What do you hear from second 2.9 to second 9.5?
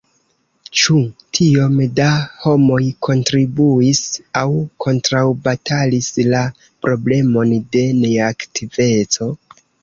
kontribuis aŭ kontraŭbatalis la problemon de neaktiveco?